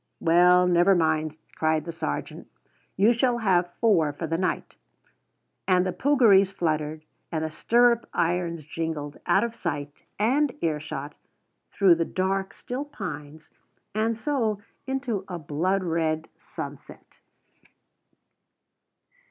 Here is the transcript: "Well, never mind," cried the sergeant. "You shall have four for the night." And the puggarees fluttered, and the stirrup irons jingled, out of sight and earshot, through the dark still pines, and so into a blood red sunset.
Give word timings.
"Well, 0.19 0.65
never 0.65 0.95
mind," 0.95 1.37
cried 1.55 1.85
the 1.85 1.91
sergeant. 1.91 2.47
"You 2.97 3.13
shall 3.13 3.37
have 3.37 3.71
four 3.79 4.11
for 4.13 4.25
the 4.25 4.35
night." 4.35 4.73
And 5.67 5.85
the 5.85 5.93
puggarees 5.93 6.51
fluttered, 6.51 7.03
and 7.31 7.43
the 7.43 7.51
stirrup 7.51 8.09
irons 8.11 8.63
jingled, 8.63 9.17
out 9.27 9.43
of 9.43 9.53
sight 9.53 9.93
and 10.17 10.55
earshot, 10.63 11.13
through 11.71 11.93
the 11.93 12.05
dark 12.05 12.53
still 12.53 12.85
pines, 12.85 13.51
and 13.93 14.17
so 14.17 14.57
into 14.87 15.23
a 15.27 15.37
blood 15.37 15.83
red 15.83 16.29
sunset. 16.35 17.19